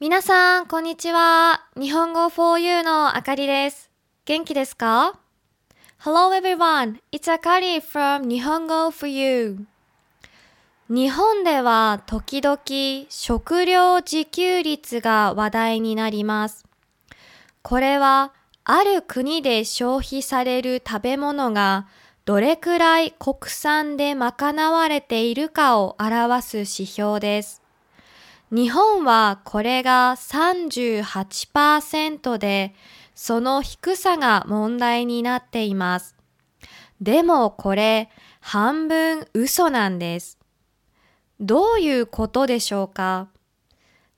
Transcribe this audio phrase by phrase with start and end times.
[0.00, 1.66] 皆さん、こんにちは。
[1.78, 3.90] 日本語 4U のあかりです。
[4.24, 5.20] 元気ですか
[6.02, 9.66] ?Hello everyone, it's Akari from 日本語 4U。
[10.88, 12.58] 日本では時々
[13.10, 16.64] 食料自給率が話題になります。
[17.60, 18.32] これは
[18.64, 21.86] ある国で消費される食べ物が
[22.24, 27.59] どれくらい国産で賄われているかを表す指標です。
[28.50, 32.74] 日本はこれが38%で、
[33.14, 36.16] その低さが問題になっています。
[37.00, 40.38] でもこれ半分嘘なんです。
[41.38, 43.28] どういうことでしょうか？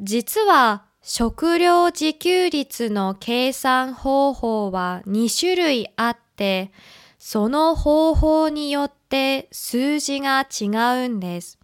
[0.00, 6.72] 実は食料自給率の計算方法は2種類あって、
[7.18, 10.66] その方法によって数字が違
[11.06, 11.58] うんです。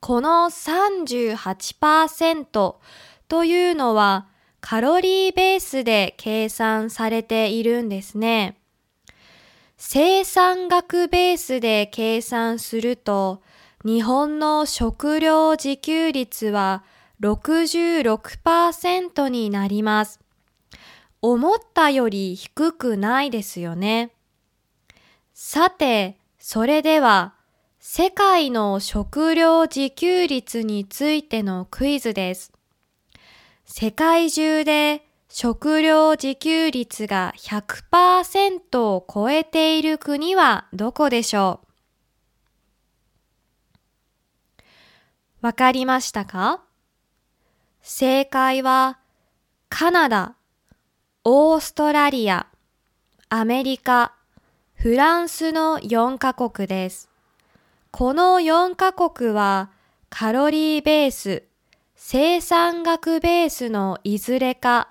[0.00, 2.74] この38%
[3.28, 4.26] というのは
[4.60, 8.56] カロリーベースで計算されているんですね。
[9.76, 13.42] 生産額ベースで計算すると
[13.84, 16.84] 日本の食料自給率は
[17.20, 20.20] 66%になります。
[21.22, 24.12] 思ったより低くないですよね。
[25.34, 27.34] さて、それでは
[27.82, 32.52] 世界の食料自給率についてのクイズです。
[33.64, 41.62] 世界中で食料自給率が100%を超えている国はどこでしょ
[45.42, 45.46] う？
[45.46, 46.62] わかりましたか？
[47.80, 48.98] 正解は
[49.70, 50.34] カナダ、
[51.24, 52.46] オーストラリア、
[53.30, 54.12] アメリカ、
[54.74, 57.09] フランスの4カ国です。
[57.92, 59.70] この4カ国は
[60.10, 61.42] カロリーベース、
[61.96, 64.90] 生産額ベースのいずれか、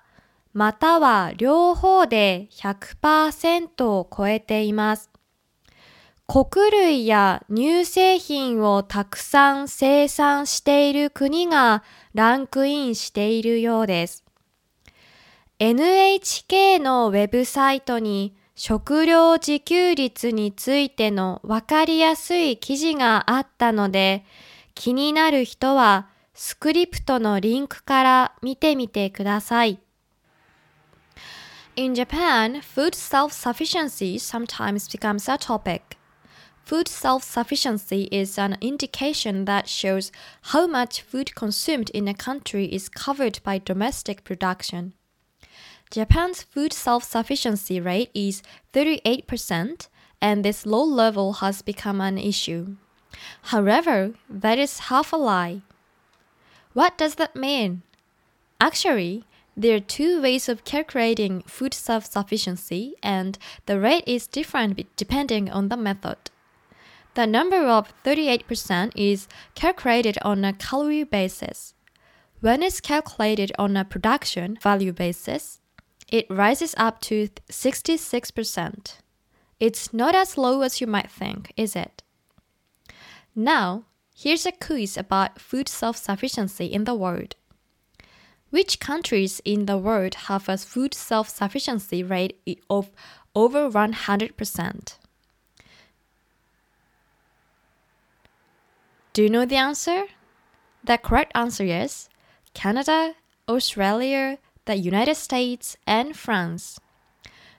[0.54, 5.10] または両方で100%を超えています。
[6.28, 14.26] 穀類や乳製品をたくさん生産している国がランクインしているようです。
[15.58, 24.26] NHK のウェブサイトに食料自給率についてのわかりやすい記事があったので、
[24.76, 29.80] 気になる人はスクリプトのリンクから見てみてください。
[31.78, 35.98] In Japan, food self-sufficiency sometimes becomes a topic.
[36.66, 40.12] Food self-sufficiency is an indication that shows
[40.52, 44.99] how much food consumed in a country is covered by domestic production.
[45.92, 49.88] Japan's food self sufficiency rate is 38%,
[50.22, 52.76] and this low level has become an issue.
[53.44, 55.62] However, that is half a lie.
[56.74, 57.82] What does that mean?
[58.62, 59.24] Actually,
[59.58, 65.50] there are two ways of calculating food self sufficiency, and the rate is different depending
[65.50, 66.18] on the method.
[67.16, 71.74] The number of 38% is calculated on a calorie basis.
[72.42, 75.60] When it's calculated on a production value basis,
[76.12, 78.94] it rises up to 66%.
[79.60, 82.02] It's not as low as you might think, is it?
[83.36, 83.84] Now,
[84.16, 87.36] here's a quiz about food self sufficiency in the world.
[88.50, 92.90] Which countries in the world have a food self sufficiency rate of
[93.36, 94.98] over 100%?
[99.14, 100.06] Do you know the answer?
[100.84, 102.10] The correct answer is
[102.54, 103.16] Canada,
[103.48, 106.80] Australia, the United States, and France.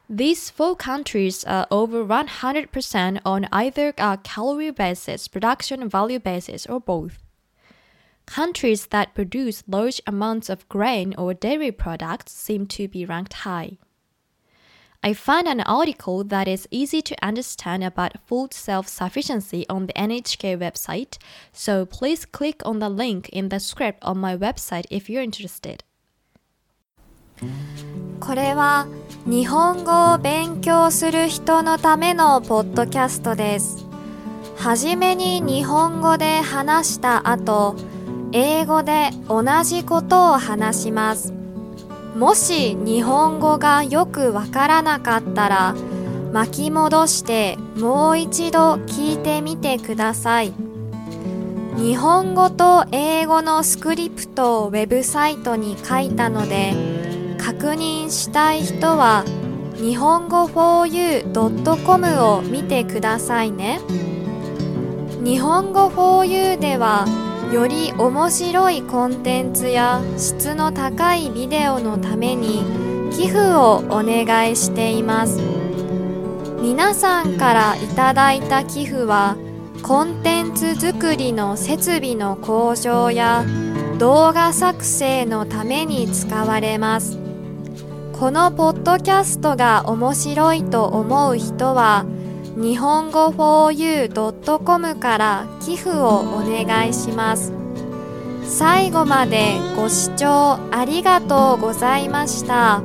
[0.09, 6.81] These four countries are over 100% on either a calorie basis, production value basis, or
[6.81, 7.19] both.
[8.27, 13.79] Countries that produce large amounts of grain or dairy products seem to be ranked high.
[15.03, 19.95] I found an article that is easy to understand about food self sufficiency on the
[19.95, 21.19] NHK website,
[21.53, 25.85] so please click on the link in the script on my website if you're interested.
[28.21, 28.87] これは
[29.27, 33.87] 日本語を勉強する人のためのポッドキャストです。
[34.57, 37.77] はじめに日本語で話した後、
[38.33, 41.33] 英語で同じことを話します。
[42.15, 45.75] もし日本語がよくわからなかったら
[46.33, 50.53] 巻き戻してもう一度聞いてみてください。
[51.77, 56.75] 日本語と英語のスクリプトをウェブサイトに書いたので
[57.41, 59.25] 確認したい人は
[59.77, 63.81] 日本語 4u.com を見てくださいね。
[65.23, 67.07] 日本語 4u では
[67.53, 72.65] より面白いコンテンツや質の高いビデオのために
[73.11, 75.43] 寄付をお願いしています
[76.63, 79.37] 皆さんからいただいた寄付は
[79.83, 83.45] コンテンツ作りの設備の向上や
[83.99, 87.30] 動画作成のために使われます
[88.21, 92.05] このポッドキャストが面白いと思う人は
[92.55, 97.51] 日本語 4u.com から寄付をお願いします
[98.45, 102.83] 最後までご視聴ありがとうございました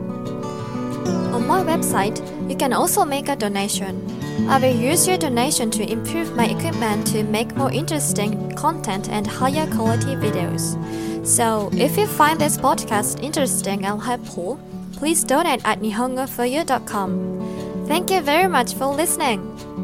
[1.34, 2.18] On my website,
[2.48, 3.96] you can also make a donation.
[4.48, 9.28] I will use your donation to improve my equipment to make more interesting content and
[9.28, 10.78] higher quality videos.
[11.26, 14.58] So, if you find this podcast interesting and helpful,
[14.96, 17.86] please donate at nihongoforyou.com.
[17.88, 19.75] Thank you very much for listening.